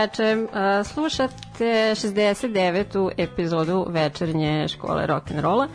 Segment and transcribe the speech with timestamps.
[0.00, 0.46] Veče.
[0.84, 3.10] Slušate 69.
[3.16, 5.66] epizodu večernje škole rock'n'rolla.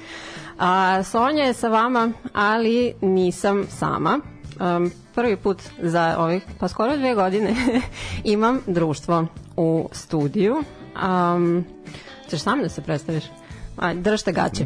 [0.59, 4.19] A Sonja je sa vama, ali nisam sama.
[5.15, 7.55] Prvi put za ovih, pa skoro dve godine
[8.23, 9.27] imam društvo
[9.57, 10.63] u studiju.
[11.35, 11.65] Um,
[12.29, 13.23] ćeš sam da se predstaviš?
[13.77, 14.65] Aj, držte gaće.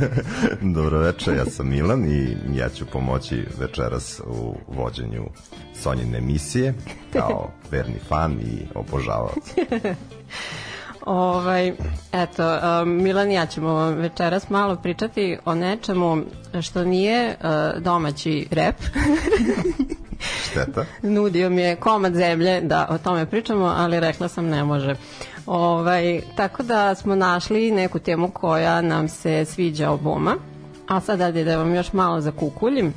[0.76, 5.24] Dobro večer, ja sam Milan i ja ću pomoći večeras u vođenju
[5.74, 6.74] Sonjine emisije
[7.12, 9.54] kao verni fan i obožavac.
[11.06, 11.72] Ovaj,
[12.12, 16.22] eto, um, Milan i ja ćemo večeras malo pričati o nečemu
[16.62, 18.76] što nije uh, domaći rep.
[20.50, 20.84] Šteta.
[21.02, 24.94] Nudio mi je komad zemlje da o tome pričamo, ali rekla sam ne može.
[25.46, 30.34] Ovaj, tako da smo našli neku temu koja nam se sviđa oboma.
[30.88, 32.94] A sad da da vam još malo zakukuljim.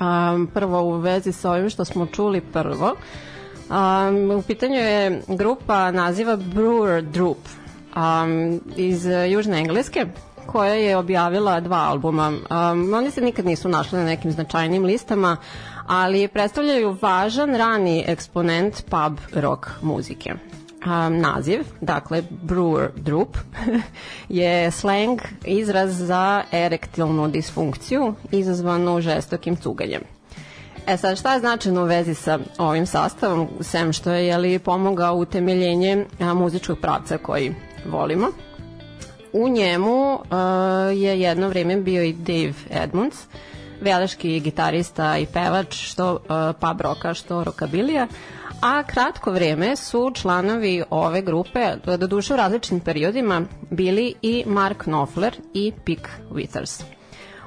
[0.00, 2.94] Um, prvo u vezi sa ovim što smo čuli prvo.
[3.70, 7.38] Um, u pitanju je grupa naziva Brewer Droop
[7.96, 10.06] um, iz Južne Engleske
[10.46, 12.28] koja je objavila dva albuma.
[12.28, 15.36] Um, oni se nikad nisu našli na nekim značajnim listama,
[15.86, 20.34] ali predstavljaju važan rani eksponent pub rock muzike.
[20.84, 23.36] Um, naziv, dakle Brewer Droop,
[24.28, 30.02] je slang izraz za erektilnu disfunkciju izazvanu žestokim cuganjem.
[30.86, 35.14] E sad, šta je značajno u vezi sa ovim sastavom, sem što je jeli, pomogao
[35.14, 37.54] utemeljenje a, muzičkog pravca koji
[37.86, 38.26] volimo?
[39.32, 40.20] U njemu uh,
[40.92, 43.26] je jedno vreme bio i Dave Edmunds,
[43.80, 46.20] veleški gitarista i pevač što uh,
[46.60, 48.06] pub roka, što rokabilija,
[48.60, 54.82] a kratko vreme su članovi ove grupe, do duše u različitim periodima, bili i Mark
[54.82, 56.82] Knopfler i Pick Withers.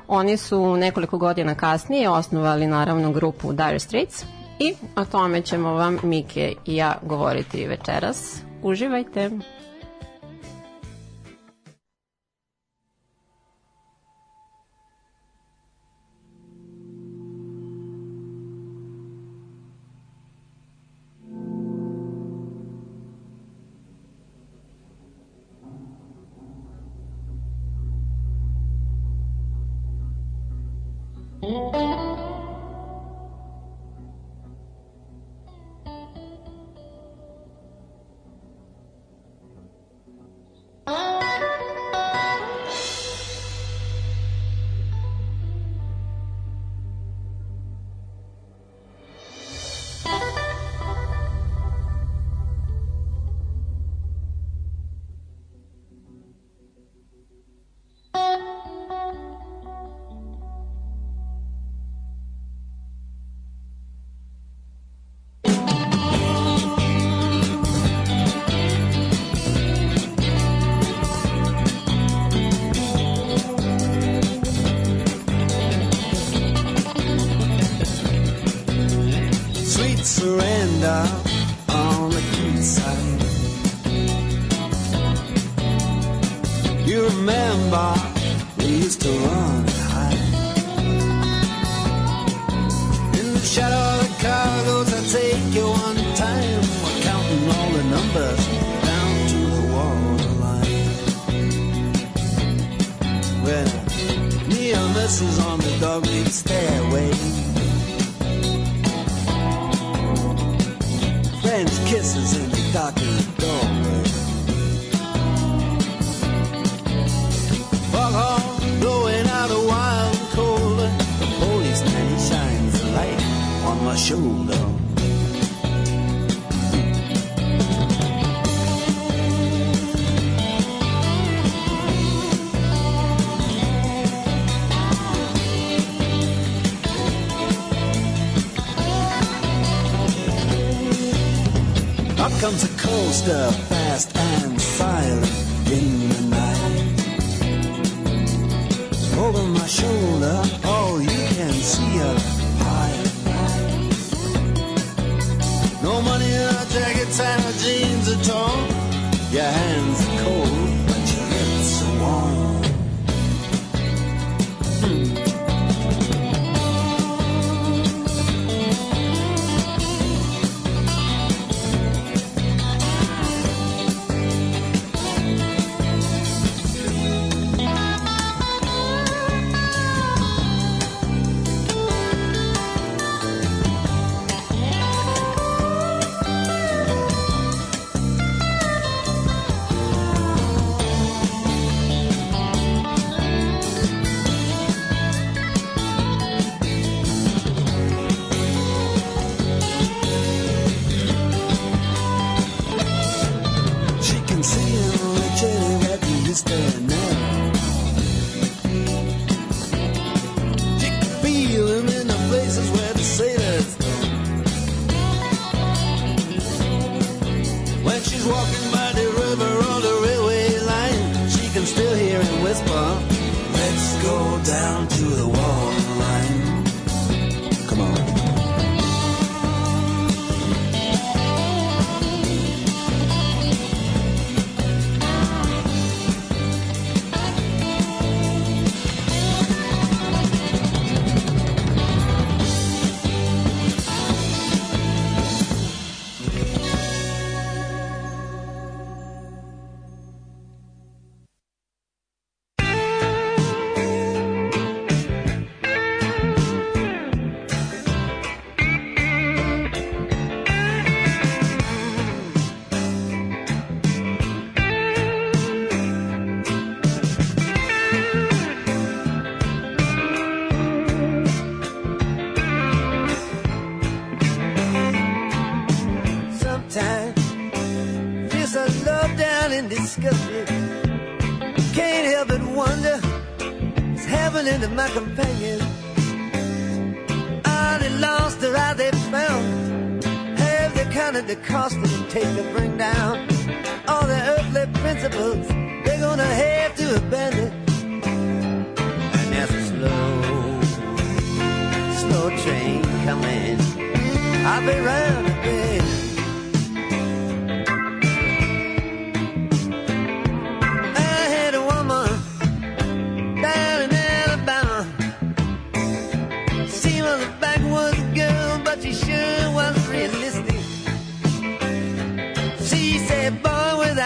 [0.07, 4.23] Oni su nekoliko godina kasnije osnovali naravno grupu Dire Straits
[4.59, 8.41] i o tome ćemo vam Mike i ja govoriti večeras.
[8.63, 9.31] Uživajte!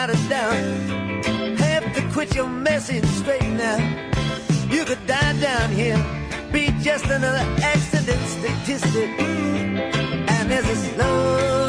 [0.08, 0.56] without a.
[1.58, 3.78] Have to quit your messing straight now.
[4.70, 5.98] You could die down here,
[6.52, 9.10] be just another accident statistic.
[9.20, 11.61] And there's a slow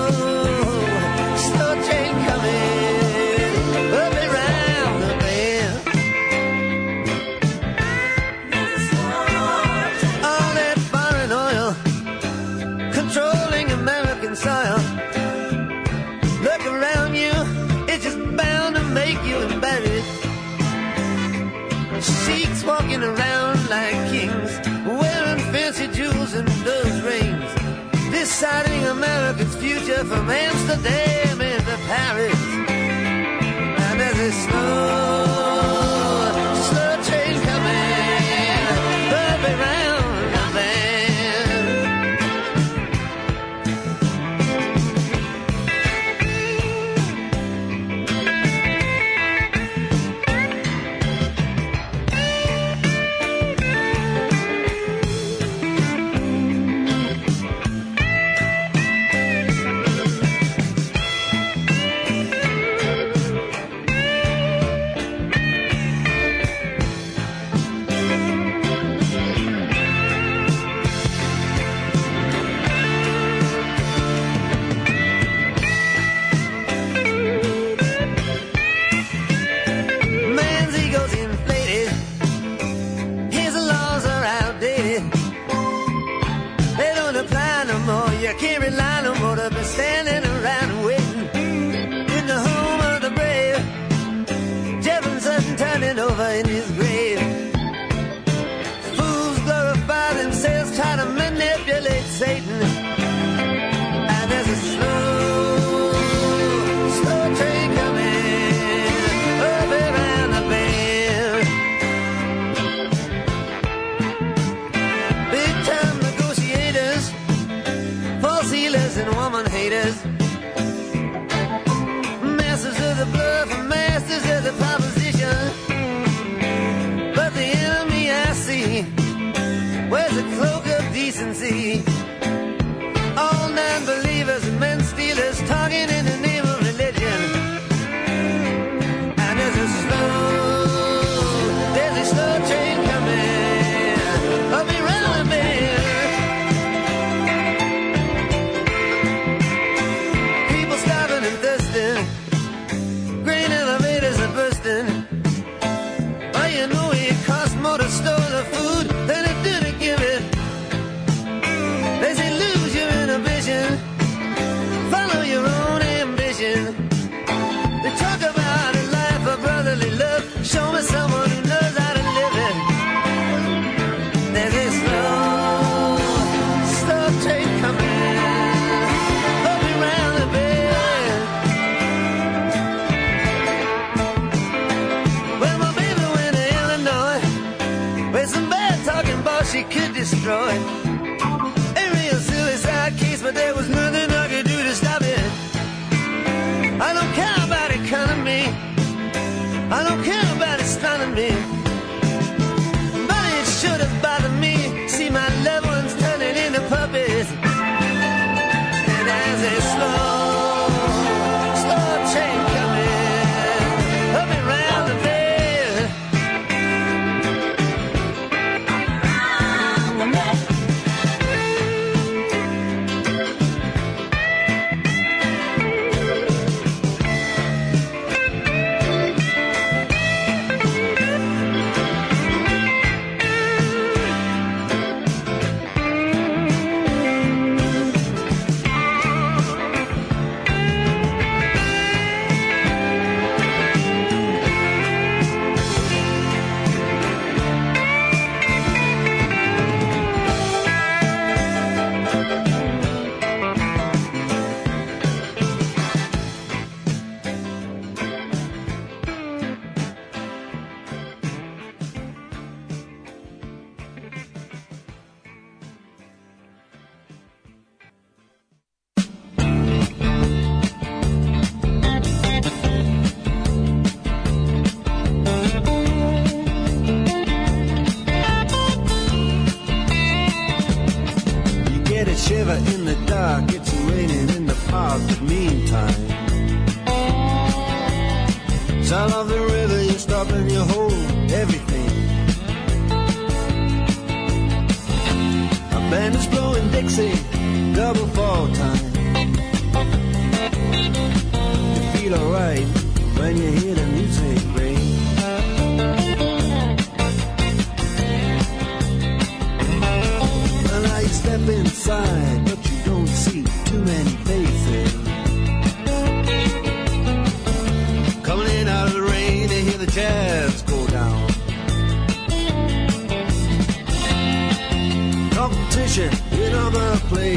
[30.12, 31.11] from Amsterdam.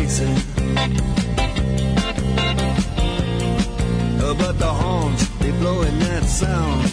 [0.06, 0.36] racing.
[4.38, 6.84] But the horns, they blowing that sound.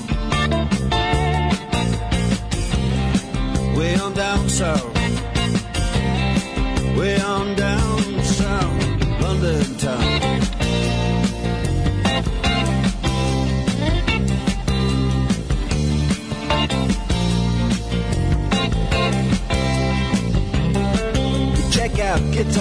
[3.76, 4.91] Way on down south.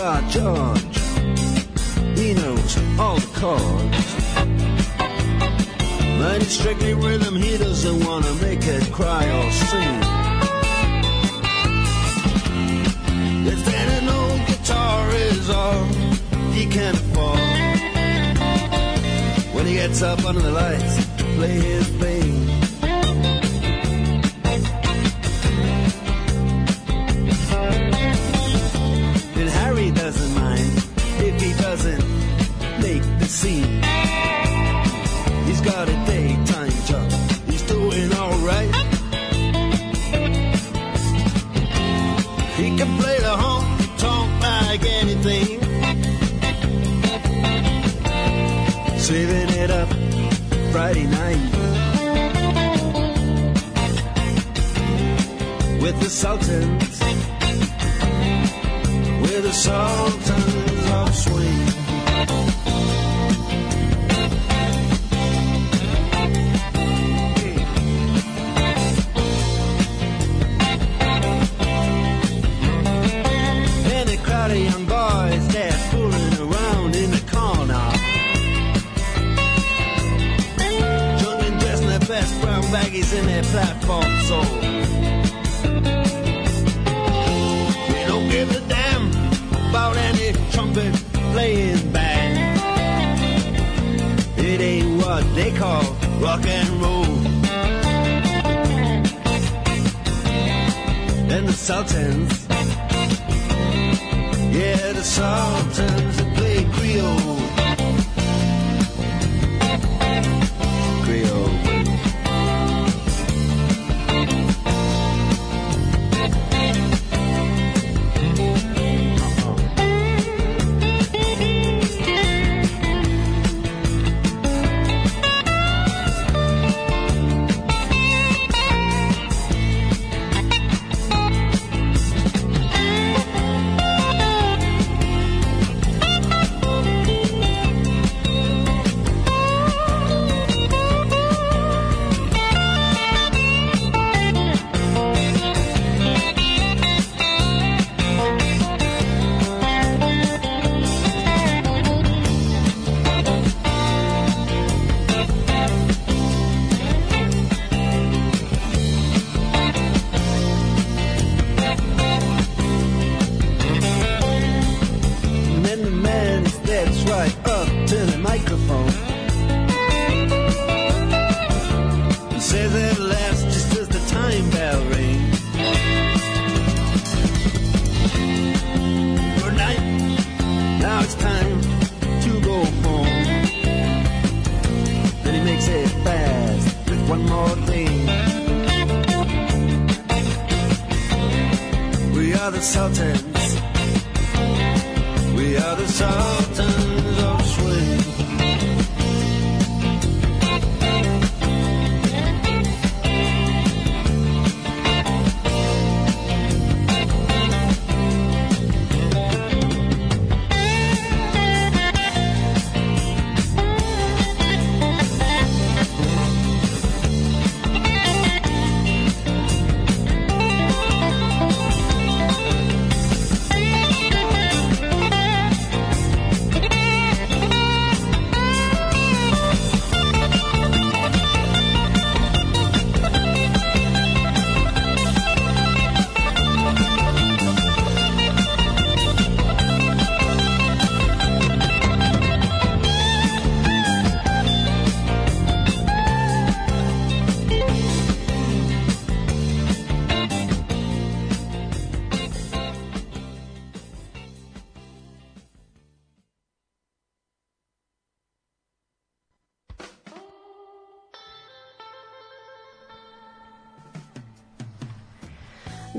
[0.02, 0.98] guitar George.
[2.18, 4.08] He knows all the chords.
[6.20, 10.02] But it's strictly rhythm, he doesn't wanna make it cry or sing.
[13.54, 15.84] If an old guitar is all
[16.56, 17.40] he can afford,
[19.54, 22.51] when he gets up under the lights, play his bass.
[56.22, 56.81] consultant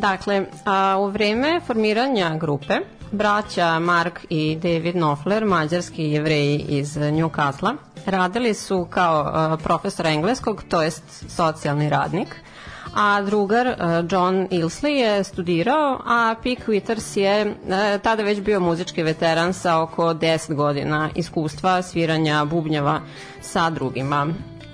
[0.02, 2.74] Dakle, a, u vreme formiranja grupe,
[3.12, 10.64] braća Mark i David Knopfler, mađarski jevreji iz Newcastle, radili su kao a, profesor engleskog,
[10.68, 12.36] to jest socijalni radnik,
[12.94, 13.74] a drugar uh,
[14.10, 19.80] John Ilsley je studirao, a Pick Withers je uh, tada već bio muzički veteran sa
[19.80, 23.00] oko 10 godina iskustva sviranja bubnjava
[23.40, 24.26] sa drugima.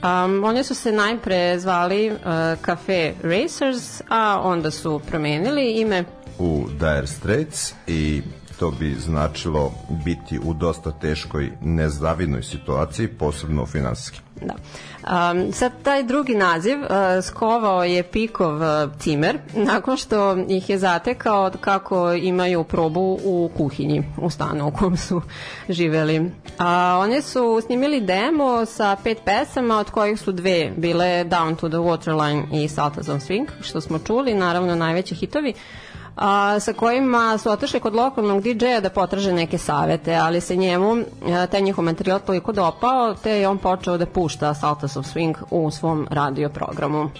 [0.02, 2.18] Um, oni su se najpre zvali uh,
[2.64, 6.04] Cafe Racers, a onda su promenili ime
[6.38, 8.22] u Dire Straits i
[8.58, 9.72] to bi značilo
[10.04, 14.20] biti u dosta teškoj nezavidnoj situaciji, posebno finansijski.
[14.40, 14.54] Da.
[15.02, 16.88] Um, sad taj drugi naziv uh,
[17.22, 19.38] skovao je Pikov uh, cimer
[19.72, 25.22] nakon što ih je zatekao kako imaju probu u kuhinji u stanu u kom su
[25.68, 26.30] živeli.
[26.58, 31.68] A, oni su snimili demo sa pet pesama od kojih su dve bile Down to
[31.68, 35.50] the Waterline i Saltas on Swing što smo čuli, naravno najveći hitovi.
[35.50, 35.87] Uh,
[36.18, 40.96] a, sa kojima su otišli kod lokalnog DJ-a da potraže neke savete, ali se njemu
[41.26, 45.34] a, taj njihov materijal toliko dopao, te je on počeo da pušta Saltas of Swing
[45.50, 47.10] u svom radio programu.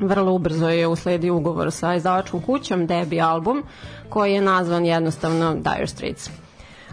[0.00, 3.62] Vrlo ubrzo je usledio ugovor sa izdavačkom kućom Debbie album,
[4.08, 6.30] koji je nazvan jednostavno Dire Straits.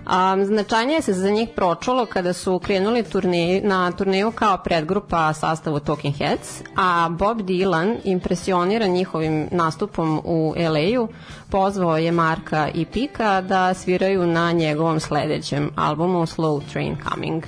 [0.02, 5.80] Um, značajnije se za njih pročulo kada su krenuli turneju, na turneju kao predgrupa sastavu
[5.80, 11.08] Talking Heads, a Bob Dylan, impresioniran njihovim nastupom u LA-u,
[11.50, 17.44] pozvao je Marka i Pika da sviraju na njegovom sledećem albumu Slow Train Coming.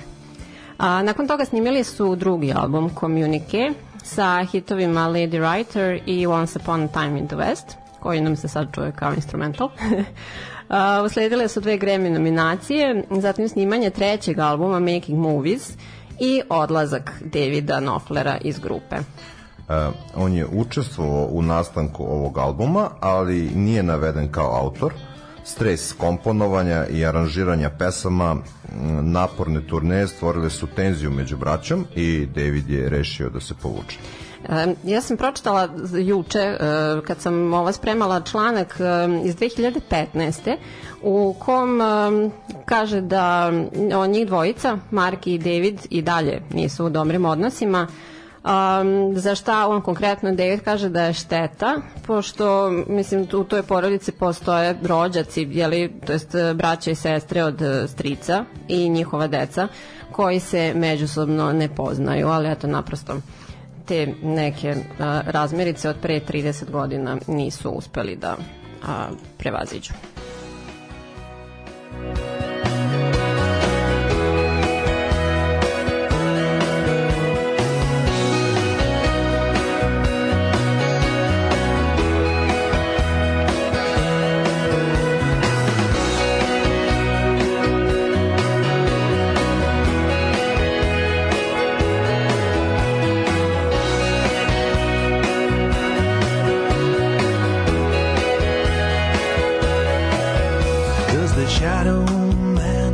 [0.77, 3.71] A, nakon toga snimili su drugi album Communique
[4.03, 8.47] sa hitovima Lady Writer i Once Upon a Time in the West, koji nam se
[8.47, 9.69] sad čuje kao instrumental.
[10.69, 15.69] Uh, usledile su dve Grammy nominacije, zatim snimanje trećeg albuma Making Movies
[16.19, 18.95] i odlazak Davida Knopflera iz grupe.
[18.95, 24.93] Uh, on je učestvovao u nastanku ovog albuma, ali nije naveden kao autor.
[25.45, 28.35] Stres komponovanja i aranžiranja pesama,
[29.01, 33.97] naporne turneje stvorile su tenziju među braćom i David je rešio da se povuče.
[34.83, 35.69] Ja sam pročitala
[36.05, 36.57] juče, e,
[37.07, 38.83] kad sam ova spremala članak e,
[39.25, 40.55] iz 2015.
[41.01, 41.85] u kom e,
[42.65, 43.51] kaže da
[43.97, 47.87] o njih dvojica, Mark i David, i dalje nisu u dobrim odnosima,
[48.43, 51.75] Um, za šta on konkretno David kaže da je šteta,
[52.07, 58.45] pošto mislim u toj porodici postoje rođaci, jeli, to jest braća i sestre od strica
[58.67, 59.67] i njihova deca
[60.11, 63.15] koji se međusobno ne poznaju, ali eto naprosto
[63.85, 68.37] te neke a, razmerice od pre 30 godina nisu uspeli da
[68.87, 69.93] a, prevaziđu.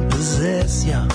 [0.09, 1.05] possess ya.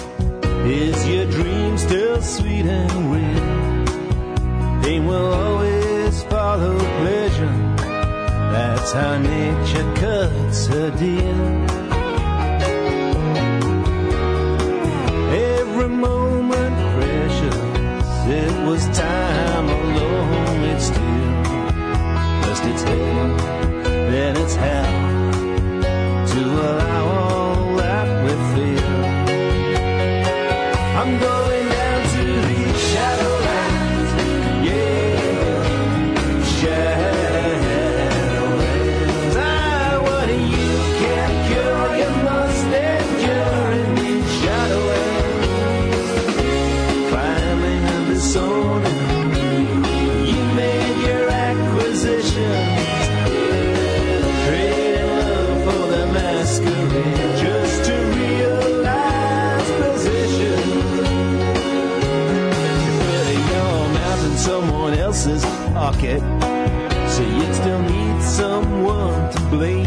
[0.64, 4.82] Is your dream still sweet and real?
[4.82, 7.56] Pain will always follow pleasure.
[8.52, 11.40] That's how nature cuts her deal.
[15.58, 17.56] Every moment precious.
[18.26, 20.60] It was time alone.
[20.72, 21.14] It's still
[22.72, 24.93] its then it's half.
[65.94, 66.20] Pocket,
[67.08, 69.86] so you still need someone to blame.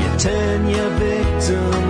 [0.00, 1.89] You turn your victim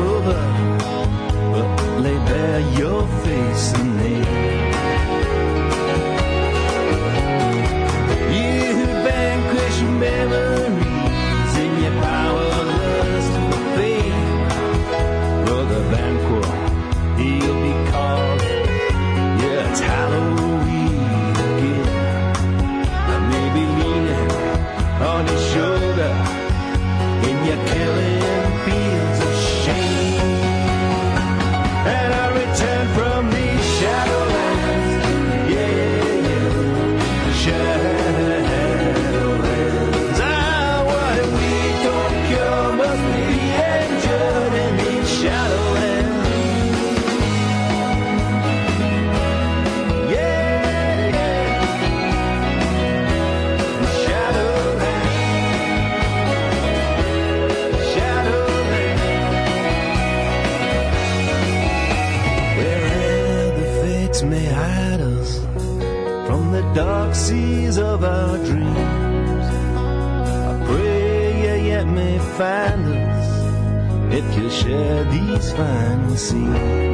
[72.41, 76.90] find us if you share these fine scenes.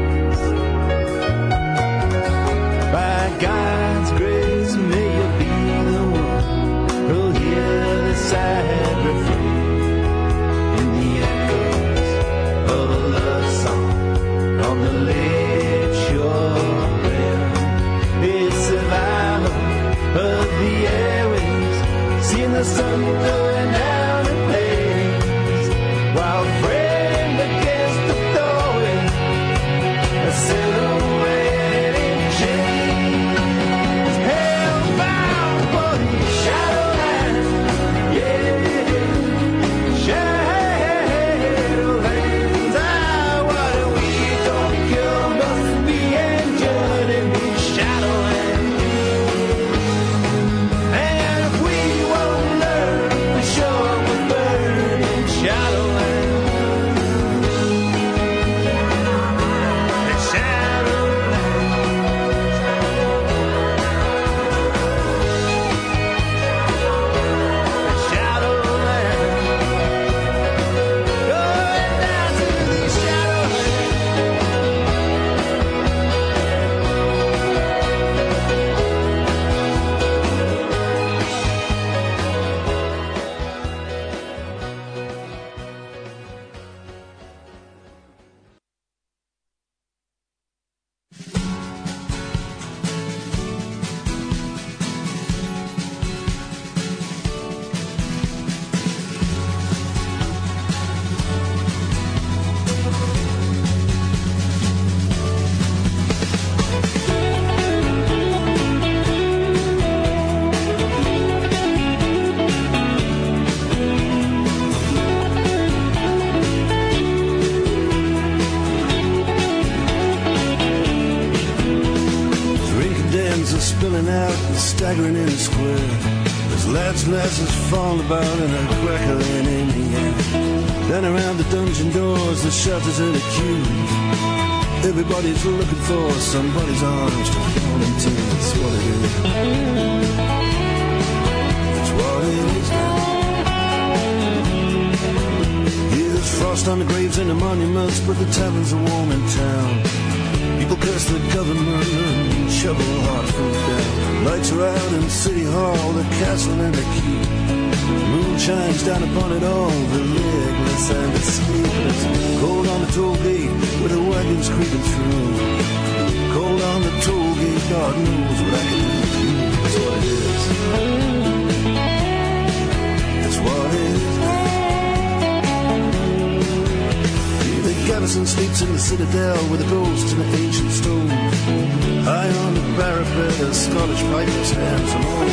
[183.39, 185.29] A Scottish piper stands alone.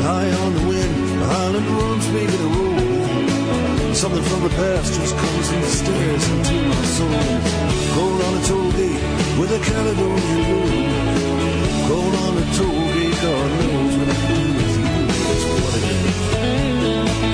[0.00, 3.94] High on the wind, the Highland runs me to the road.
[3.94, 7.10] Something from the past just comes and stares into my soul.
[7.96, 9.02] Going on a toll gate
[9.38, 10.88] with a Caledonian moon.
[11.86, 14.88] Going on a toll gate, God knows what I do with you.
[15.28, 15.84] It's what it
[17.28, 17.33] is.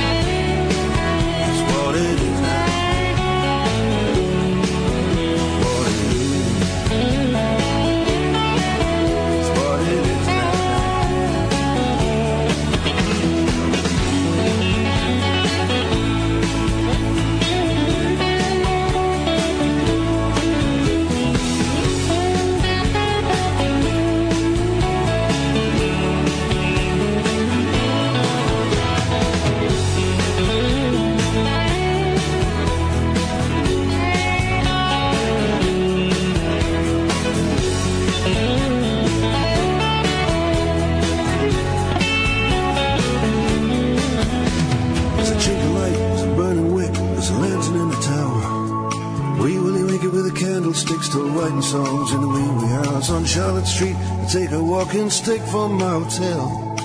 [54.31, 56.77] take a walking stick from my hotel.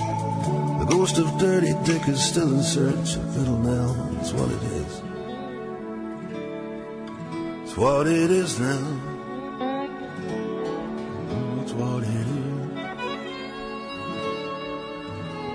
[0.80, 4.18] The ghost of Dirty Dick is still in search of Little Nell.
[4.20, 5.02] It's what it is.
[7.62, 9.00] It's what it is now.
[11.28, 12.46] Mm, it's what it is.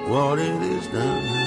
[0.09, 1.40] What it is now.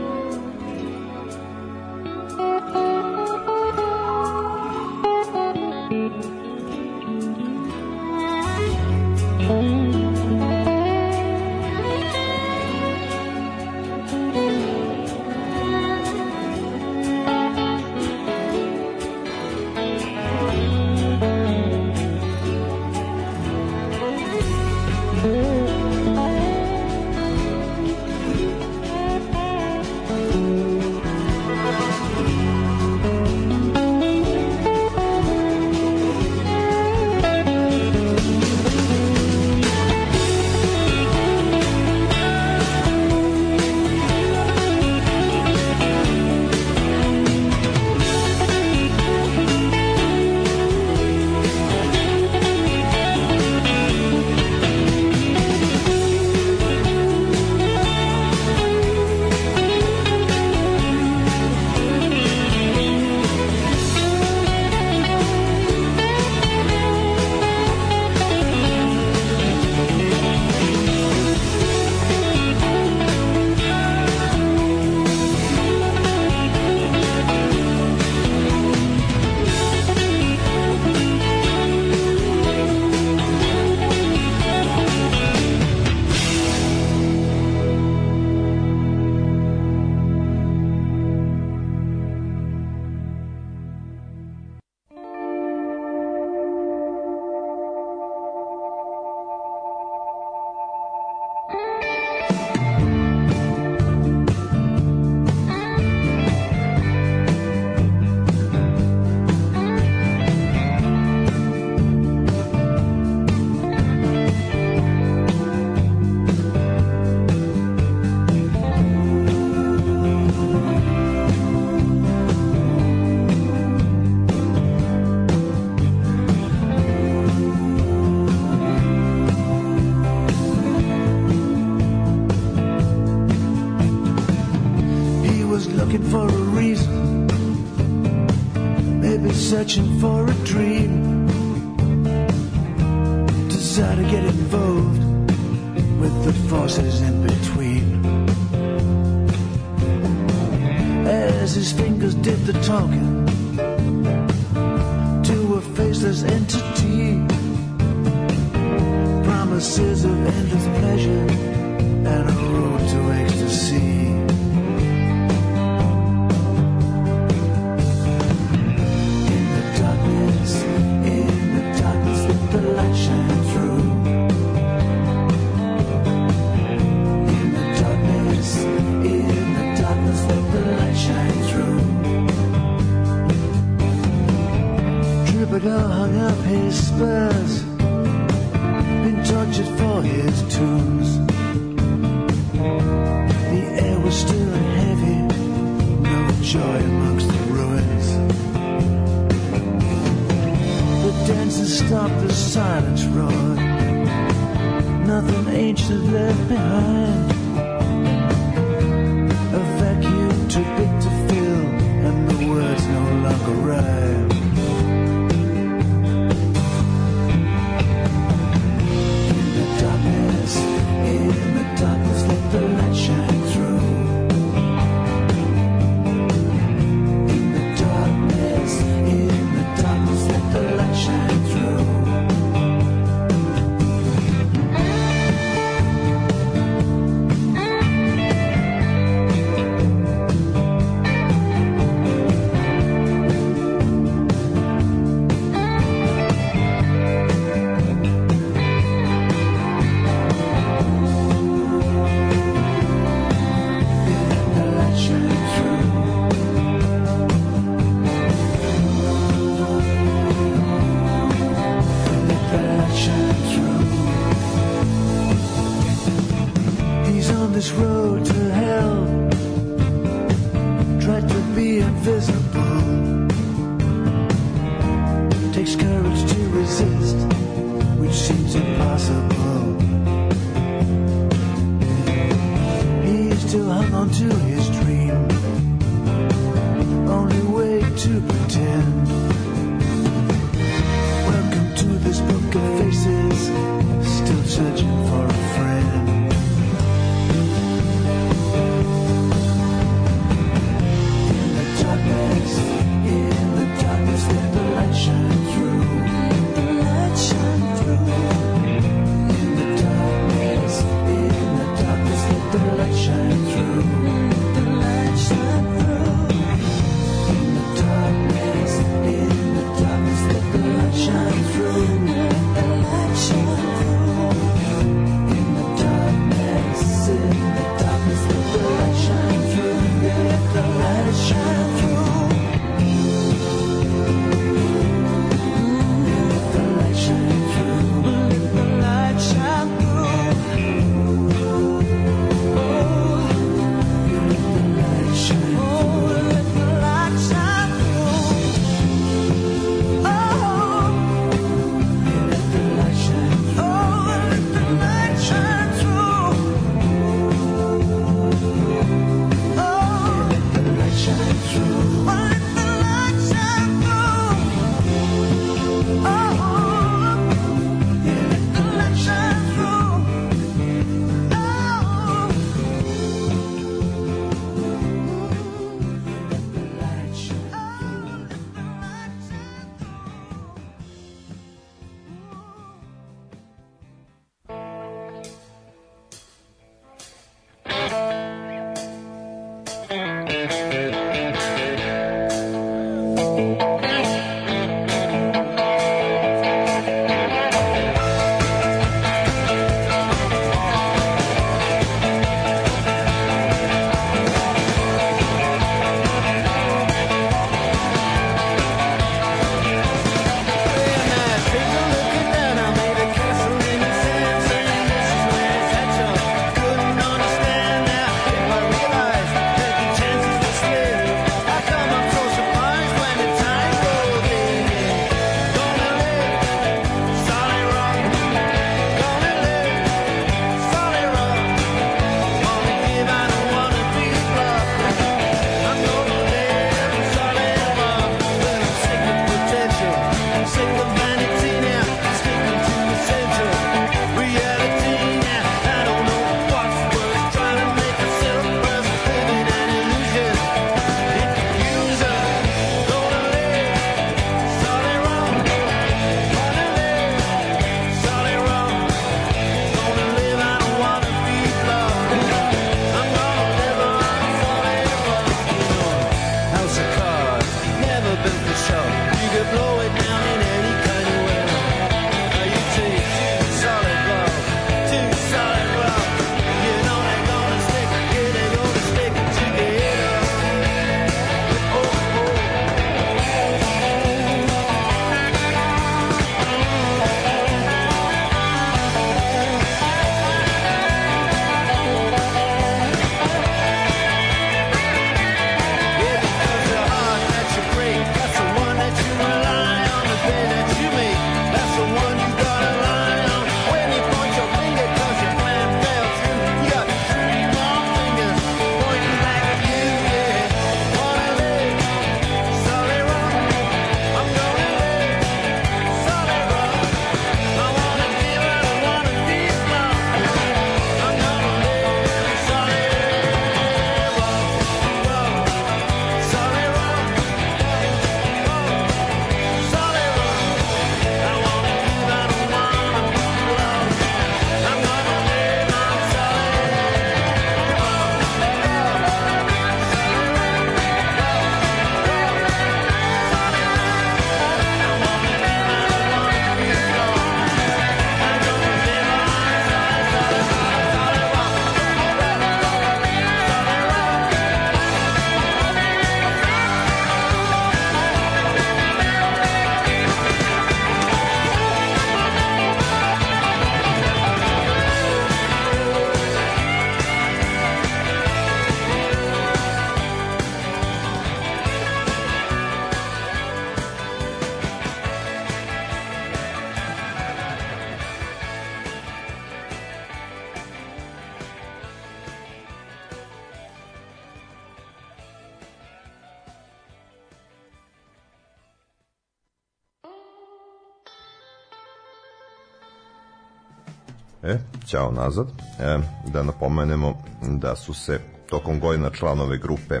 [594.90, 595.46] Ćao nazad.
[595.78, 595.98] E,
[596.32, 600.00] da napomenemo da su se tokom godina članove grupe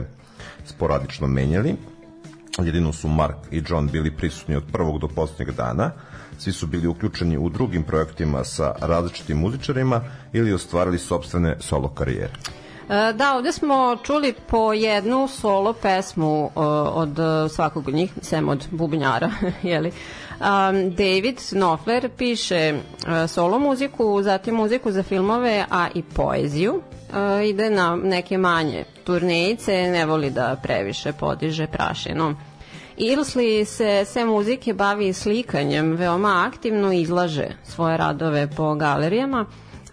[0.64, 1.76] sporadično menjali.
[2.58, 5.90] Jedino su Mark i John bili prisutni od prvog do posljednjeg dana.
[6.38, 10.00] Svi su bili uključeni u drugim projektima sa različitim muzičarima
[10.32, 12.32] ili ostvarili sobstvene solo karijere.
[12.90, 16.50] E, Da, ovde smo čuli po jednu solo pesmu e,
[16.94, 19.30] od e, svakog od njih, sem od bubnjara,
[19.62, 19.92] jeli.
[20.40, 26.82] Um, David Knopfler piše e, solo muziku, zatim muziku za filmove, a i poeziju.
[27.40, 32.34] E, ide na neke manje turnejice, ne voli da previše podiže prašinu.
[32.96, 39.46] Ilsli se sve muzike bavi slikanjem, veoma aktivno izlaže svoje radove po galerijama,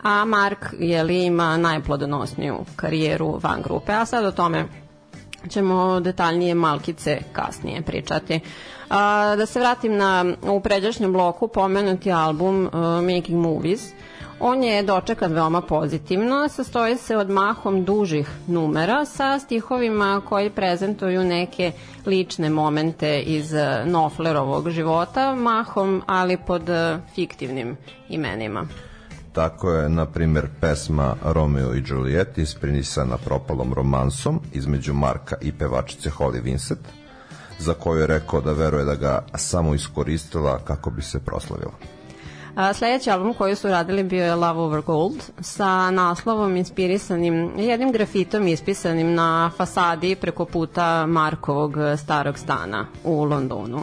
[0.03, 4.65] a Mark jeli, ima najplodonosniju karijeru van grupe, a sad o tome
[5.49, 8.39] ćemo detaljnije malkice kasnije pričati.
[8.89, 12.71] A, da se vratim na u pređašnjem bloku pomenuti album uh,
[13.15, 13.81] Making Movies.
[14.39, 21.23] On je dočekan veoma pozitivno, sastoji se od mahom dužih numera sa stihovima koji prezentuju
[21.23, 21.71] neke
[22.05, 27.77] lične momente iz uh, Knopflerovog života, mahom ali pod uh, fiktivnim
[28.09, 28.67] imenima.
[29.33, 36.09] Tako je, na primjer, pesma Romeo i Juliet isprinisana propalom romansom između Marka i pevačice
[36.09, 36.79] Holly Vincent,
[37.59, 41.73] za koju je rekao da veruje da ga samo iskoristila kako bi se proslavila.
[42.55, 47.91] A, sledeći album koji su radili bio je Love Over Gold sa naslovom inspirisanim jednim
[47.91, 53.79] grafitom ispisanim na fasadi preko puta Markovog starog stana u Londonu.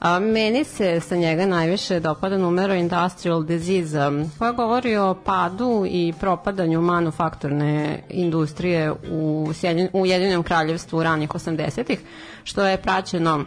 [0.00, 6.12] A, meni se sa njega najviše dopada numero Industrial Disease koja govori o padu i
[6.20, 11.98] propadanju manufakturne industrije u, Sjedin, u Jedinom kraljevstvu ranih 80-ih,
[12.44, 13.44] što je praćeno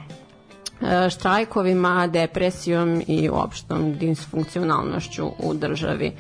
[0.81, 6.11] e, štrajkovima, depresijom i uopštom disfunkcionalnošću u državi.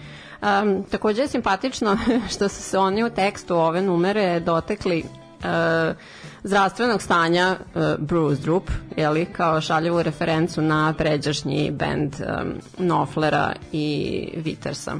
[0.41, 1.97] Um, takođe je simpatično
[2.33, 5.95] što su se oni u tekstu ove numere dotekli uh,
[6.43, 14.27] zdravstvenog stanja uh, Bruce Drup, jeli, kao šaljivu referencu na pređašnji band um, Knopflera i
[14.37, 14.99] Wittersa.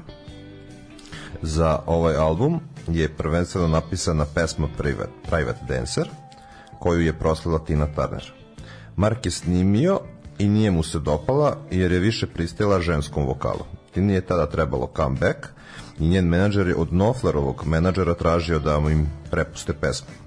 [1.41, 6.09] Za ovaj album je prvenstveno napisana pesma Private, Private Dancer,
[6.79, 8.31] koju je proslala Tina Turner.
[8.95, 9.99] Mark je snimio
[10.39, 13.65] i nije mu se dopala jer je više pristila ženskom vokalu.
[13.93, 15.47] Tini je tada trebalo comeback
[15.99, 20.20] i njen menadžer je od Knopflerovog menadžera tražio da mu im prepuste pesmu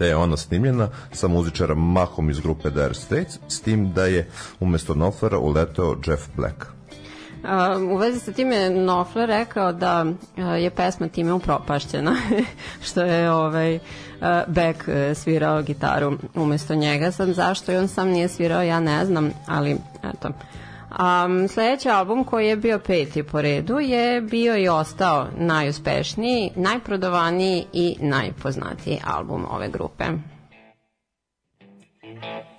[0.00, 4.28] te je ona snimljena sa muzičarom mahom iz grupe Dire Straits, s tim da je
[4.60, 6.66] umesto Knopflera uleteo Jeff Black.
[7.44, 12.16] Uh, u vezi sa time Knopfler rekao da uh, je pesma time upropašćena,
[12.86, 13.80] što je ovaj, uh,
[14.46, 17.12] Beck uh, svirao gitaru umesto njega.
[17.12, 19.76] Sad zašto i on sam nije svirao, ja ne znam, ali
[20.14, 20.28] eto.
[20.90, 27.66] Um, sledeći album koji je bio peti po redu je bio i ostao najuspešniji, najprodovaniji
[27.72, 30.04] i najpoznatiji album ove grupe.
[32.02, 32.49] Now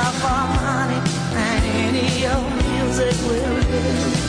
[0.00, 0.98] our harmony
[1.36, 3.60] and any old music will
[4.14, 4.19] do.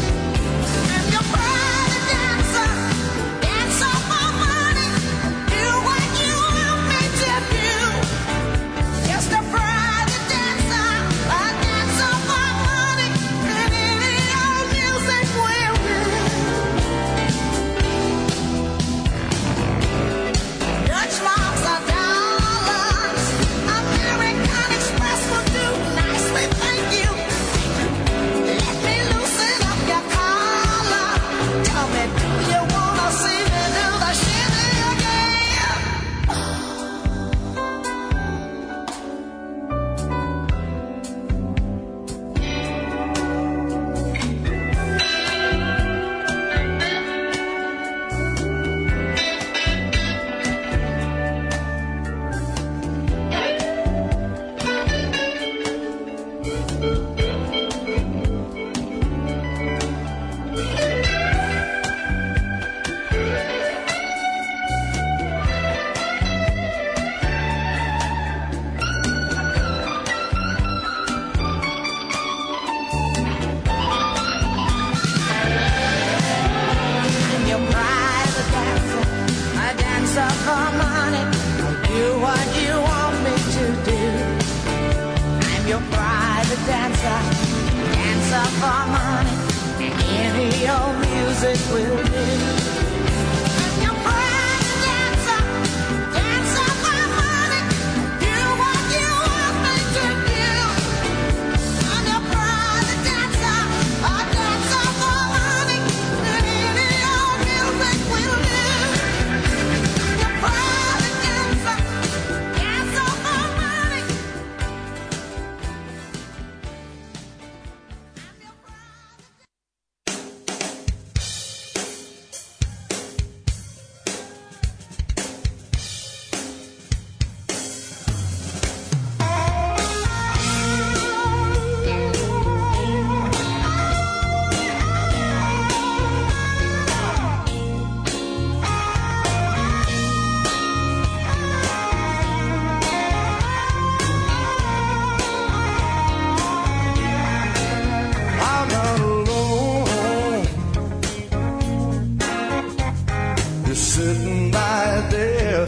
[153.72, 155.65] You're sitting right there.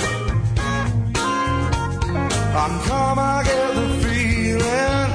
[2.62, 5.10] I'm calm, I get the feeling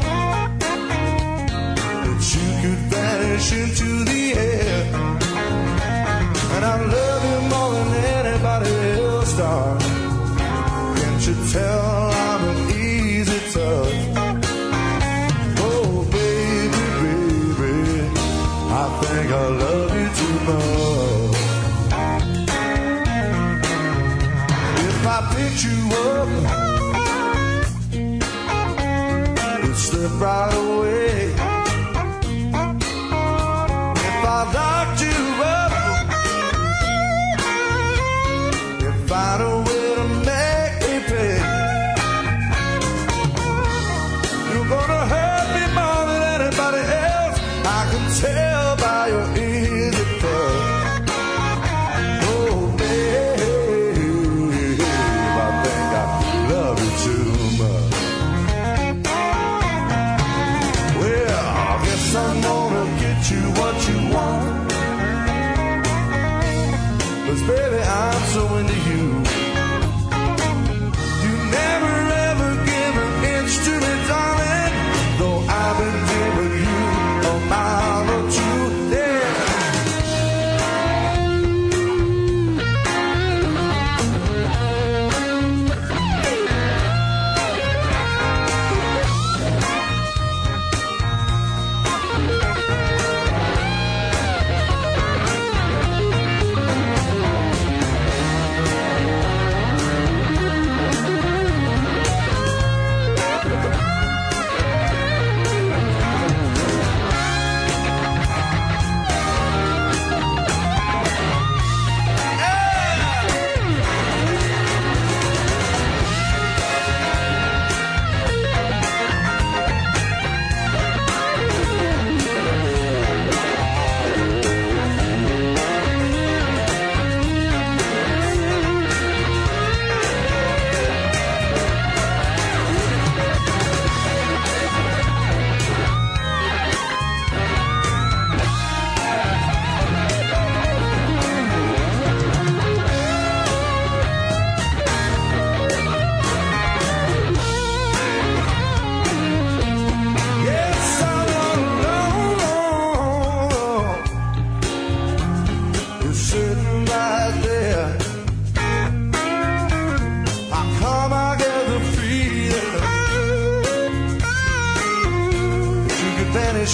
[2.07, 4.18] that you could vanish into the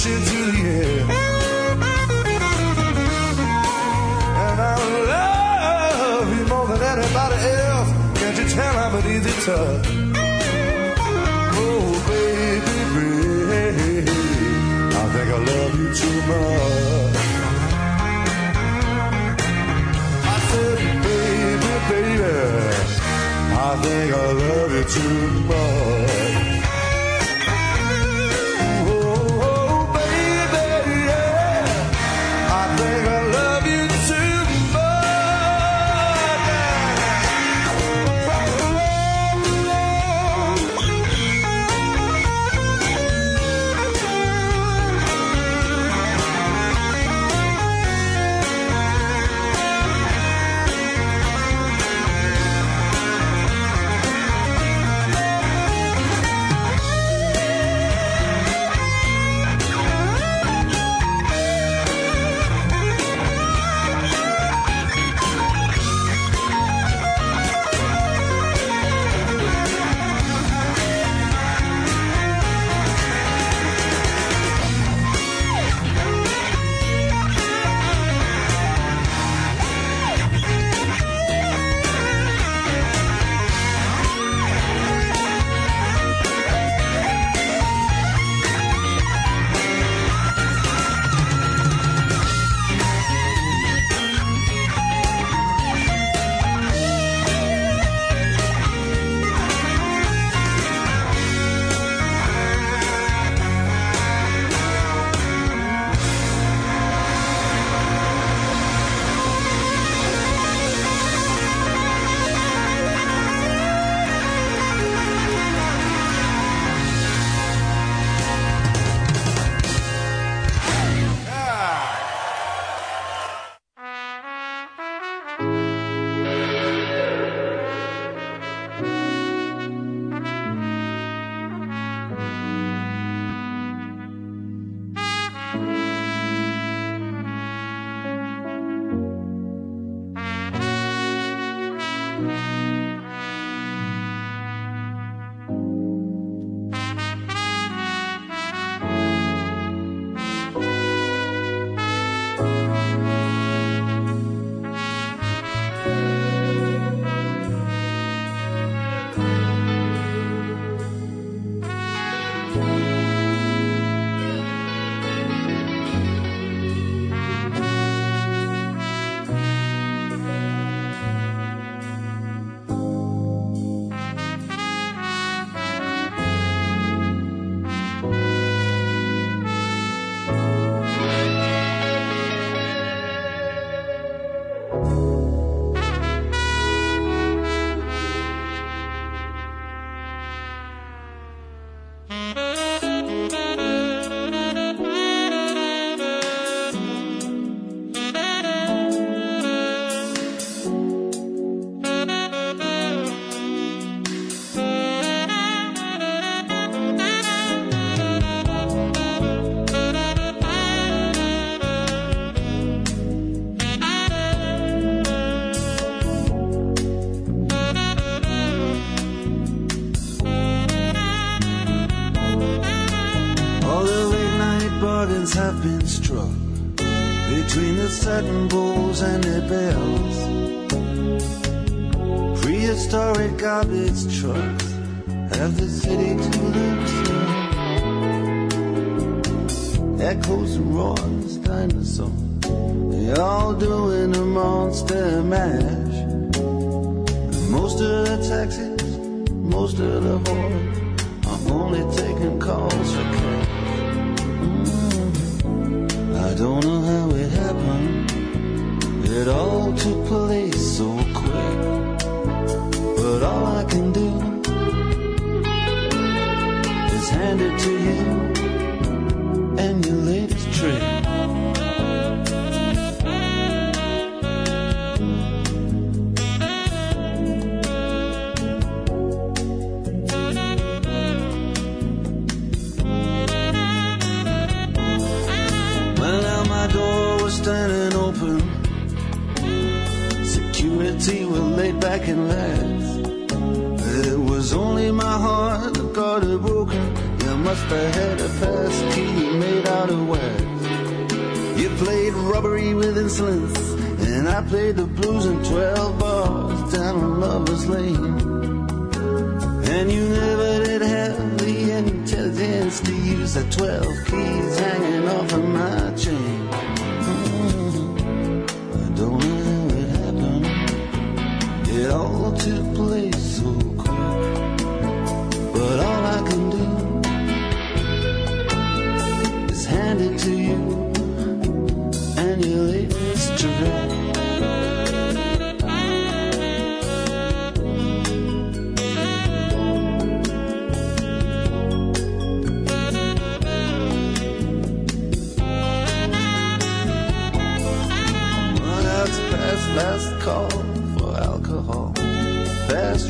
[0.05, 0.34] should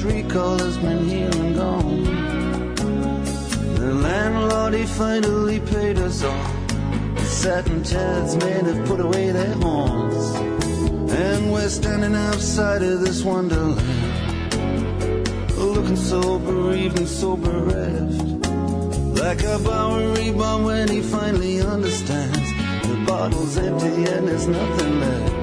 [0.05, 2.05] recall has been here and gone.
[3.74, 6.52] The landlord, he finally paid us off.
[7.26, 10.34] Certain chads may have put away their horns.
[11.12, 13.80] And we're standing outside of this wonderland.
[15.57, 18.20] Looking so bereaved and so bereft.
[19.18, 22.50] Like a Bowery bomb when he finally understands.
[22.88, 25.34] The bottle's empty and there's nothing left.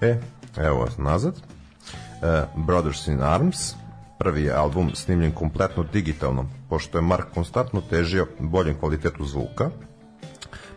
[0.00, 0.18] E,
[0.56, 1.34] evo vas nazad.
[1.36, 3.74] E, Brothers in Arms,
[4.18, 9.70] prvi je album snimljen kompletno digitalno, pošto je Mark konstantno težio boljem kvalitetu zvuka.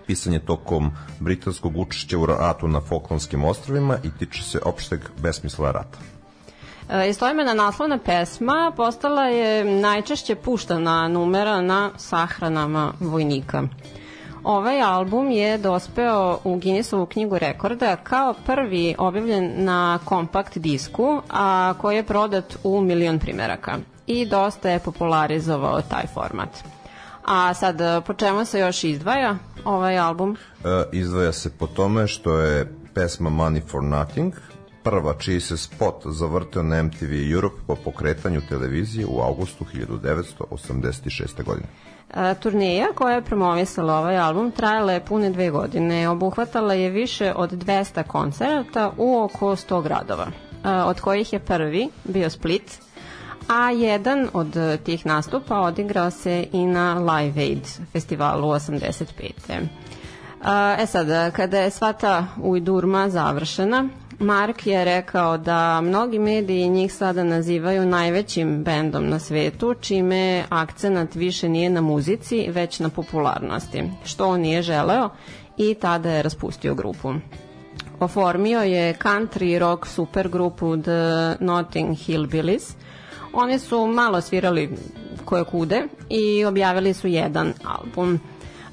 [0.08, 5.72] Pisan je tokom britanskog učešća u ratu na Falklandskim ostrovima i tiče se opšteg besmisla
[5.72, 5.98] rata.
[6.90, 13.64] E, Istoimena naslovna pesma postala je najčešće puštana numera na sahranama vojnika.
[14.44, 21.74] Ovaj album je dospeo u Guinnessovu knjigu rekorda kao prvi objavljen na kompakt disku, a
[21.82, 23.78] koji je prodat u milion primeraka
[24.08, 26.50] i dosta je popularizovao taj format.
[27.26, 30.38] A sad, po čemu se još izdvaja ovaj album?
[30.64, 34.34] E, izdvaja se po tome što je pesma Money for Nothing
[34.84, 41.44] prva čiji se spot zavrteo na MTV Europe po pokretanju televizije u augustu 1986.
[41.44, 41.68] godine.
[42.39, 46.10] Turneja koja je promovisala ovaj album trajala je pune dve godine.
[46.10, 50.28] Obuhvatala je više od 200 koncerta u oko 100 gradova,
[50.64, 52.80] od kojih je prvi bio Split,
[53.47, 59.68] a jedan od tih nastupa odigrao se i na Live Aid festivalu 85.
[60.80, 63.90] E sad, kada je sva ta ujdurma završena,
[64.20, 71.16] Mark je rekao da mnogi mediji njih sada nazivaju najvećim bendom na svetu, čime akcenat
[71.16, 75.10] više nije na muzici, već na popularnosti, što on nije želeo
[75.58, 77.14] i tada je raspustio grupu.
[78.00, 82.76] Oformio je country rock supergrupu The Notting Hillbillies.
[83.34, 84.78] Oni su malo svirali
[85.26, 88.20] koje kude i objavili su jedan album.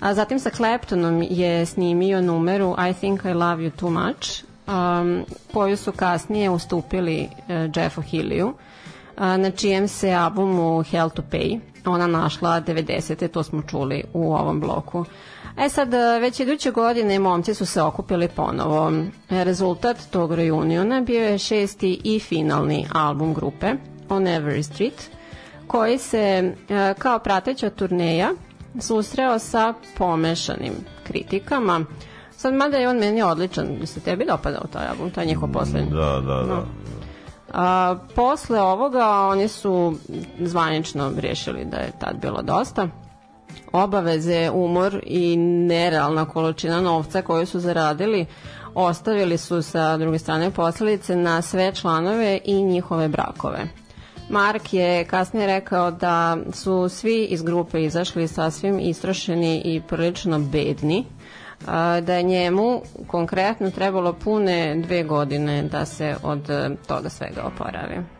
[0.01, 5.25] A zatim sa Claptonom je snimio numeru I Think I Love You Too Much, um,
[5.53, 8.55] koju su kasnije ustupili uh, Jeffu Hilliju, uh,
[9.23, 13.29] na čijem se albumu Hell to Pay ona našla 90.
[13.29, 15.05] to smo čuli u ovom bloku.
[15.59, 18.93] E sad, uh, već iduće godine momci su se okupili ponovo.
[19.29, 23.73] Rezultat tog reuniona bio je šesti i finalni album grupe
[24.09, 25.11] On Every Street,
[25.67, 28.31] koji se uh, kao prateća turneja
[28.81, 30.73] susreo sa pomešanim
[31.05, 31.85] kritikama.
[32.47, 35.91] Sad, mada je on meni odličan, se tebi dopadao taj album, taj njihov poslednji?
[35.91, 36.65] Da, da, da.
[37.53, 39.95] A, posle ovoga oni su
[40.41, 42.89] zvanično rješili da je tad bilo dosta
[43.73, 48.27] obaveze, umor i nerealna količina novca koju su zaradili
[48.75, 53.69] ostavili su sa druge strane posledice na sve članove i njihove brakove.
[54.29, 61.05] Mark je kasnije rekao da su svi iz grupe izašli sasvim istrošeni i prilično bedni,
[62.03, 68.16] da je njemu konkretno trebalo pune dve godine da se od e, toga svega oporavi.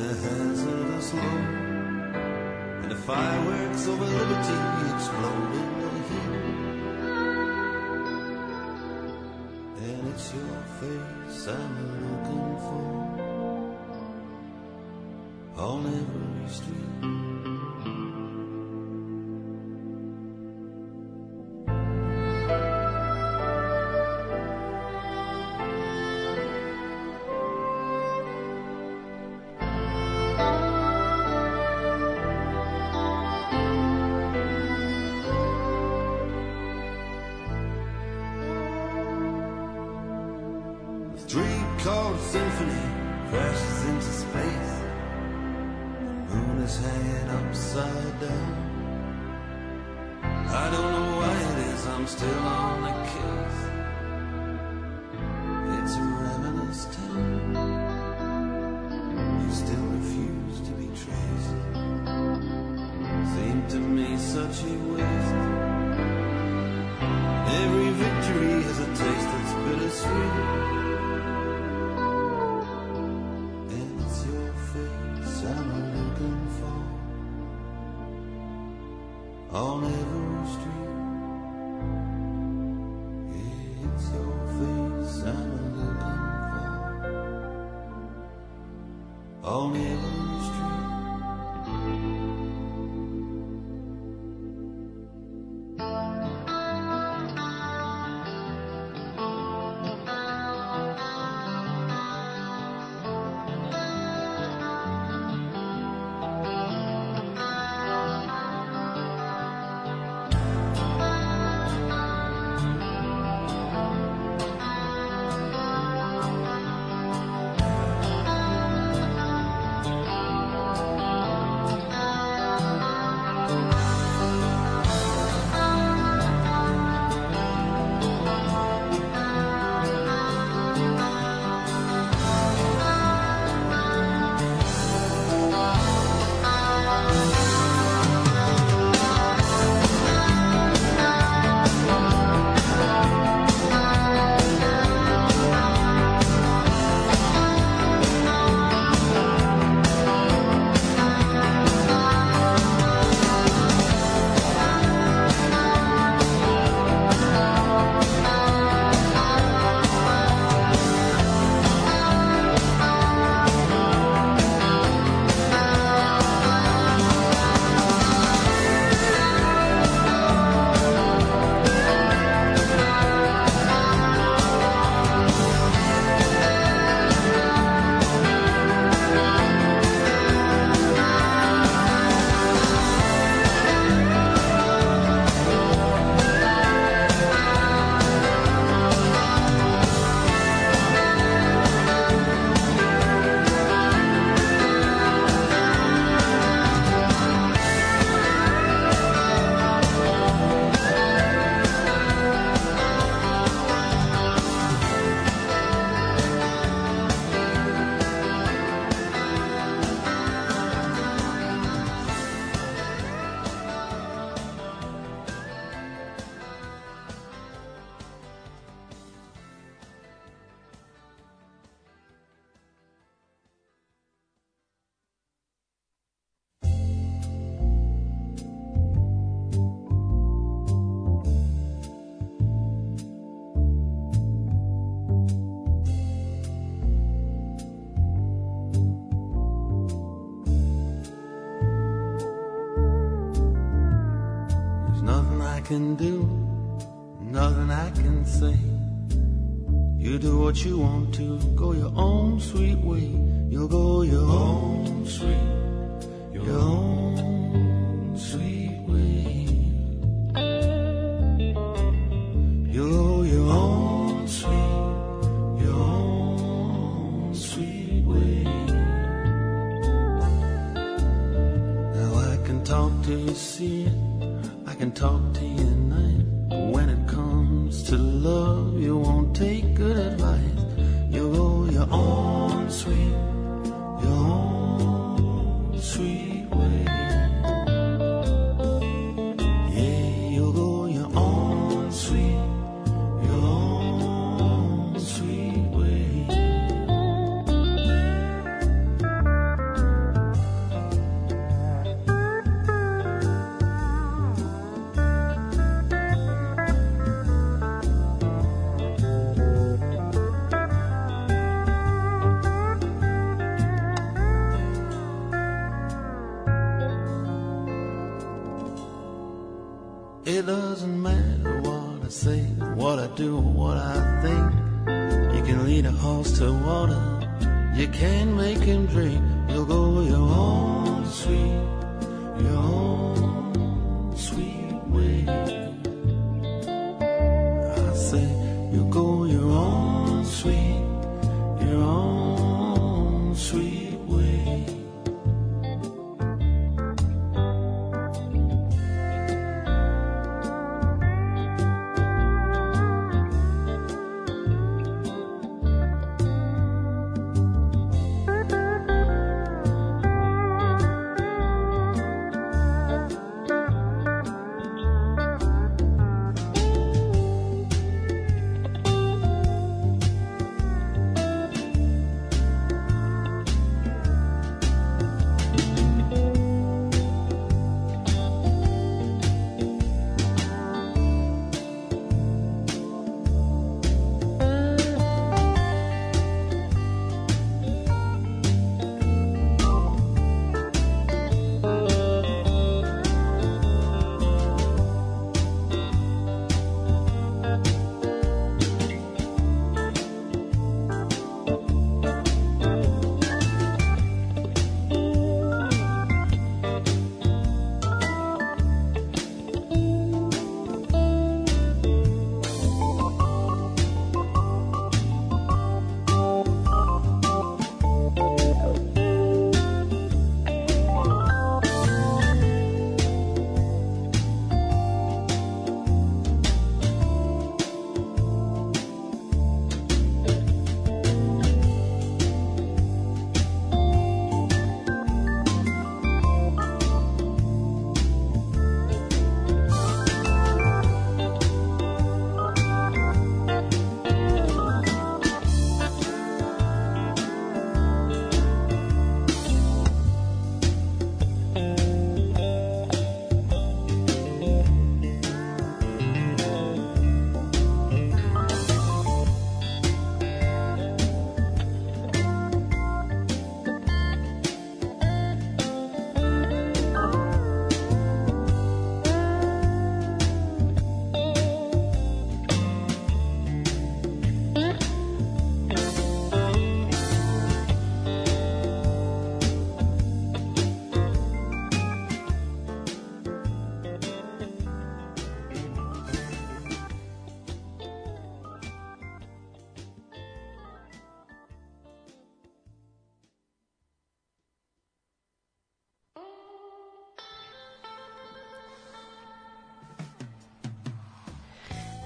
[0.00, 1.38] the hazardous low
[2.82, 4.60] and the fireworks of liberty
[4.94, 6.34] explode in the heat
[9.84, 11.74] and it's your face I'm
[12.06, 12.88] looking for
[15.60, 17.49] on every street.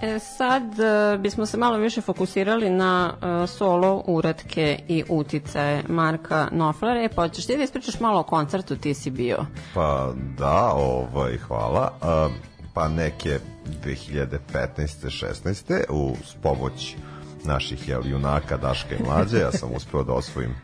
[0.05, 6.49] E, sad e, bismo se malo više fokusirali na e, solo uradke i uticaje Marka
[6.53, 7.09] Noflare.
[7.15, 9.47] Pa ćeš ti da ispričaš malo o koncertu, ti si bio.
[9.75, 11.93] Pa da, ovaj, hvala.
[12.03, 12.35] E,
[12.75, 13.39] pa neke
[13.85, 14.39] 2015.
[14.77, 15.85] 16.
[15.91, 16.97] u pomoć
[17.45, 20.57] naših jel, junaka Daška i Mlađe, ja sam uspeo da osvojim e,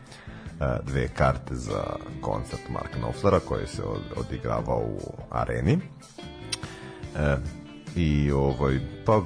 [0.83, 1.83] dve karte za
[2.21, 3.81] koncert Marka Noflera koji se
[4.15, 4.99] odigravao u
[5.29, 5.79] areni.
[7.15, 7.37] E,
[7.95, 9.21] i ovaj, pa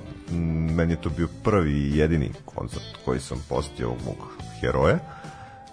[0.76, 4.18] meni je to bio prvi i jedini koncert koji sam postio mog
[4.62, 5.00] heroja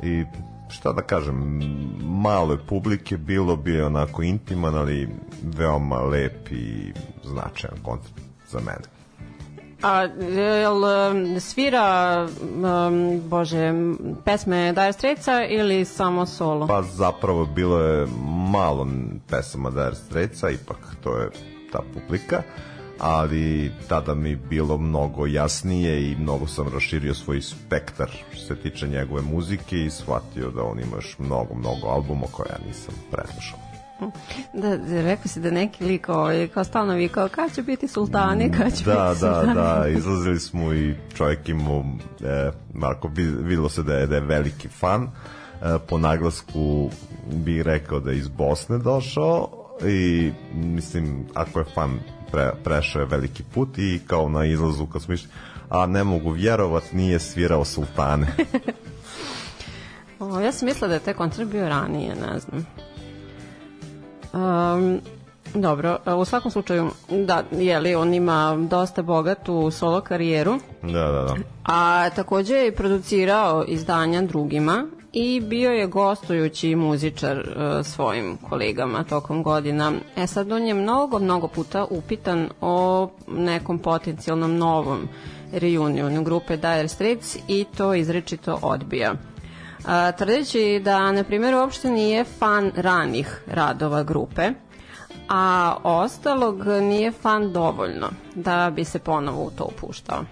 [0.02, 0.24] i
[0.69, 1.60] šta da kažem,
[2.01, 5.09] malo je publike, bilo bi onako intiman, ali
[5.43, 6.93] veoma lep i
[7.24, 8.14] značajan koncert
[8.48, 8.93] za mene.
[9.82, 10.02] A
[10.36, 12.27] jel um, svira
[12.86, 13.73] um, bože
[14.24, 16.66] pesme Dire Straitsa ili samo solo?
[16.66, 18.06] Pa zapravo bilo je
[18.51, 18.89] malo
[19.28, 21.31] pesama Dire Straitsa, ipak to je
[21.73, 22.36] ta publika.
[22.36, 28.56] Uh, ali tada mi bilo mnogo jasnije i mnogo sam raširio svoj spektar što se
[28.56, 32.94] tiče njegove muzike i shvatio da on ima još mnogo, mnogo albuma koje ja nisam
[33.10, 33.59] preslušao.
[34.52, 38.73] Da, rekao si da neki lik ovaj, kao stalno vikao kad će biti sultani, kad
[38.73, 39.55] će Da, biti da, sultani.
[39.55, 41.85] da, izlazili smo i čovjek imao,
[42.20, 45.09] e, Marko, vid- videlo se da je, da je veliki fan, e,
[45.89, 46.90] po naglasku
[47.27, 49.48] bih rekao da je iz Bosne došao
[49.85, 51.98] i mislim, ako je fan
[52.32, 55.28] pre, prešao je veliki put i kao na izlazu kad smo išli,
[55.68, 58.26] a ne mogu vjerovat, nije svirao sultane.
[60.22, 62.66] O, ja sam mislila da je taj koncert bio ranije, ne znam.
[64.32, 65.00] Um,
[65.54, 71.34] dobro, u svakom slučaju, da, jeli, on ima dosta bogatu solo karijeru, da, da, da.
[71.64, 79.43] a takođe je producirao izdanja drugima i bio je gostujući muzičar e, svojim kolegama tokom
[79.43, 79.93] godina.
[80.16, 85.09] E sad, on je mnogo, mnogo puta upitan o nekom potencijalnom novom
[85.52, 89.14] reunionu grupe Dire Straits i to izrečito odbija.
[89.86, 94.51] A, tvrdeći da, na primjer, uopšte nije fan ranih radova grupe,
[95.28, 100.24] a ostalog nije fan dovoljno da bi se ponovo u to upuštao.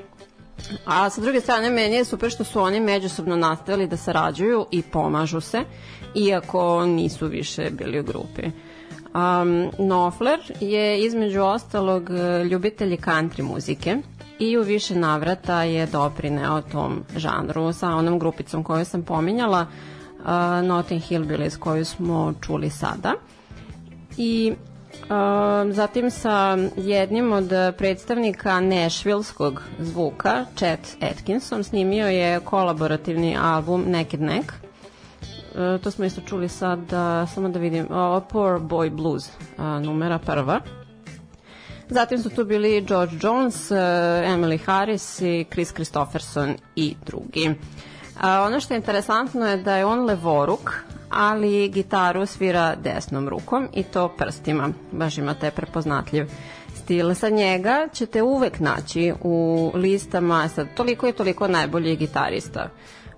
[0.84, 4.82] A sa druge strane, meni je super što su oni međusobno nastavili da sarađuju i
[4.82, 5.64] pomažu se,
[6.14, 8.42] iako nisu više bili u grupi.
[9.14, 12.10] Um, Knopfler je između ostalog
[12.50, 13.96] ljubitelji country muzike
[14.38, 19.66] i u više navrata je doprineo tom žanru sa onom grupicom koju sam pominjala,
[20.18, 20.26] uh,
[20.64, 23.14] Notting Hillbillies koju smo čuli sada.
[24.16, 24.52] I
[25.70, 34.52] zatim sa jednim od predstavnika nešvilskog zvuka, Chet Atkinson, snimio je kolaborativni album Naked Neck.
[34.52, 37.88] Uh, to smo isto čuli sad, uh, samo da vidim,
[38.28, 39.30] Poor Boy Blues,
[39.82, 40.60] numera prva.
[41.88, 43.76] Zatim su tu bili George Jones, uh,
[44.24, 47.54] Emily Harris i Chris Christopherson i drugi.
[48.20, 50.72] A, ono što je interesantno je da je on levoruk,
[51.10, 54.68] ali gitaru svira desnom rukom i to prstima.
[54.92, 56.26] Baš ima te prepoznatljiv
[56.74, 57.14] stil.
[57.14, 62.68] Sa njega ćete uvek naći u listama sad toliko i toliko najboljih gitarista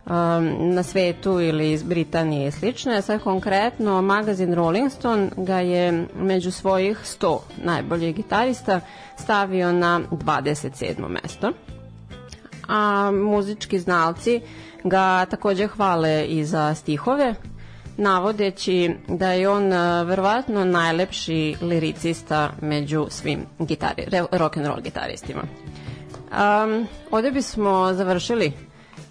[0.07, 3.03] um, na svetu ili iz Britanije i slično.
[3.03, 8.81] Sad konkretno magazin Rolling Stone ga je među svojih 100 najboljih gitarista
[9.19, 11.09] stavio na 27.
[11.09, 11.53] mesto.
[12.69, 14.41] A muzički znalci
[14.85, 17.35] ga takođe hvale i za stihove,
[17.97, 25.43] navodeći da je on a, verovatno najlepši liricista među svim gitari, rock and roll gitaristima.
[25.43, 28.53] Um, ovde bismo završili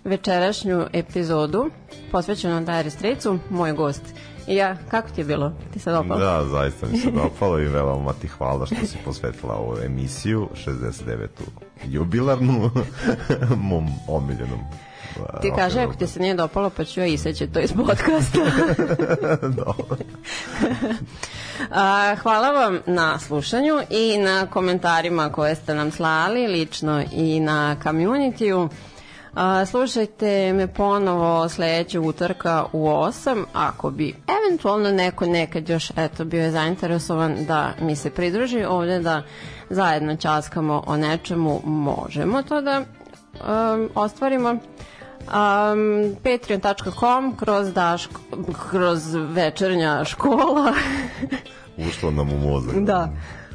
[0.04, 1.70] večerašnju epizodu
[2.12, 4.04] posvećenu Dire Straitsu, moj gost.
[4.48, 5.54] I ja, kako ti je bilo?
[5.74, 6.20] Ti se dopalo?
[6.20, 11.28] Da, zaista mi se dopalo i veoma ti hvala što si posvetila ovu emisiju, 69.
[11.86, 12.70] jubilarnu,
[13.70, 14.60] mom omiljenom
[15.42, 18.40] Ti kaže, ako ti se nije dopalo, pa ću ja iseći to iz podcasta.
[19.66, 19.98] Dobro.
[21.72, 27.76] A, hvala vam na slušanju i na komentarima koje ste nam slali, lično i na
[27.84, 28.70] community-u.
[29.34, 36.26] A, slušajte me ponovo sledećeg utorka u 8, ako bi eventualno neko nekad još eto,
[36.26, 39.24] bio je zainteresovan da mi se pridruži ovde da
[39.70, 44.58] zajedno časkamo o nečemu, možemo to da um, ostvarimo
[45.28, 48.22] um, patreon.com kroz, daško,
[48.70, 50.74] kroz večernja škola
[51.90, 52.76] Ušlo nam u mozak.
[52.76, 53.10] da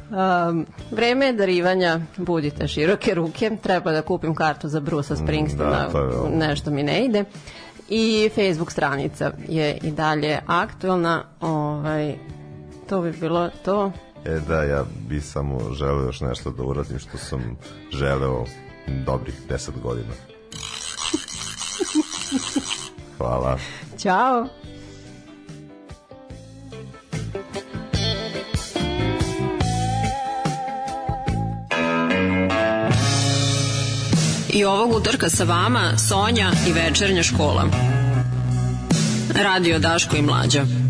[0.09, 6.29] Um, vreme je darivanja, budite široke ruke, treba da kupim kartu za Brusa Springsteena, da,
[6.29, 7.23] nešto mi ne ide.
[7.89, 12.15] I Facebook stranica je i dalje aktuelna, ovaj,
[12.89, 13.91] to bi bilo to.
[14.25, 17.57] E da, ja bi samo želeo još nešto da uradim što sam
[17.91, 18.45] želeo
[19.05, 20.13] dobrih 10 godina.
[23.17, 23.57] Hvala.
[23.97, 24.47] Ćao!
[34.49, 37.65] I ovog utorka sa vama Sonja i večernja škola.
[39.43, 40.86] Radio Daško i Mlađa.